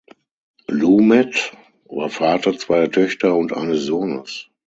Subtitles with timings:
[0.67, 1.51] Lumet
[1.87, 4.49] war Vater zweier Töchter und eines Sohnes.